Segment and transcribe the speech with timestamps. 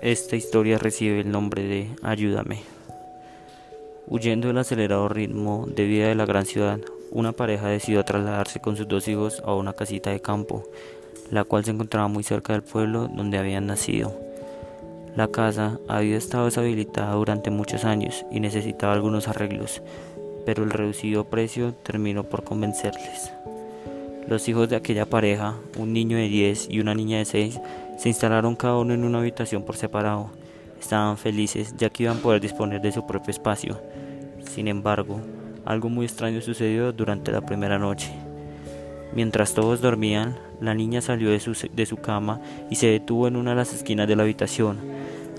[0.00, 2.62] Esta historia recibe el nombre de Ayúdame.
[4.08, 6.80] Huyendo del acelerado ritmo de vida de la gran ciudad,
[7.10, 10.64] una pareja decidió trasladarse con sus dos hijos a una casita de campo,
[11.30, 14.12] la cual se encontraba muy cerca del pueblo donde habían nacido.
[15.14, 19.82] La casa había estado deshabilitada durante muchos años y necesitaba algunos arreglos,
[20.46, 23.30] pero el reducido precio terminó por convencerles.
[24.26, 27.60] Los hijos de aquella pareja, un niño de 10 y una niña de 6,
[28.02, 30.28] se instalaron cada uno en una habitación por separado.
[30.80, 33.80] Estaban felices ya que iban a poder disponer de su propio espacio.
[34.44, 35.20] Sin embargo,
[35.64, 38.10] algo muy extraño sucedió durante la primera noche.
[39.14, 43.36] Mientras todos dormían, la niña salió de su, de su, cama y se detuvo en
[43.36, 44.80] una de las esquinas de la habitación.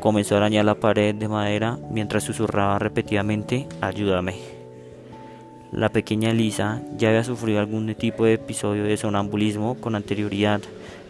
[0.00, 4.36] Comenzó a arañar la pared de madera mientras susurraba repetidamente, ayúdame.
[5.72, 10.62] La pequeña Elisa ya había sufrido algún tipo de episodio de sonambulismo con anterioridad,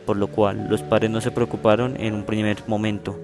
[0.07, 3.19] por lo cual los padres no se preocuparon en un primer momento.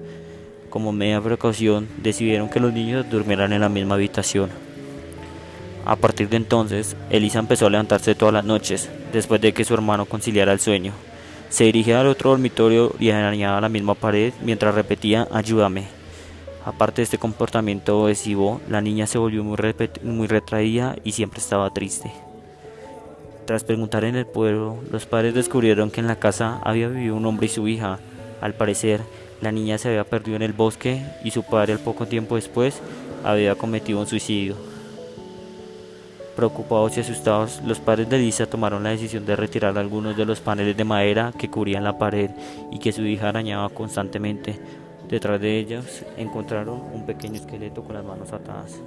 [0.69, 4.49] Como media precaución, decidieron que los niños durmieran en la misma habitación.
[5.85, 9.73] A partir de entonces, Elisa empezó a levantarse todas las noches, después de que su
[9.73, 10.93] hermano conciliara el sueño.
[11.49, 15.87] Se dirigía al otro dormitorio y arañaba la misma pared mientras repetía ayúdame.
[16.65, 19.57] Aparte de este comportamiento obsesivo, la niña se volvió muy,
[20.03, 22.11] muy retraída y siempre estaba triste.
[23.45, 27.25] Tras preguntar en el pueblo, los padres descubrieron que en la casa había vivido un
[27.25, 27.99] hombre y su hija.
[28.41, 29.01] Al parecer,
[29.41, 32.81] la niña se había perdido en el bosque y su padre al poco tiempo después
[33.23, 34.55] había cometido un suicidio.
[36.35, 40.39] Preocupados y asustados, los padres de Lisa tomaron la decisión de retirar algunos de los
[40.39, 42.31] paneles de madera que cubrían la pared
[42.71, 44.59] y que su hija arañaba constantemente
[45.09, 48.79] Detrás de ellos encontraron un pequeño esqueleto con las manos atadas.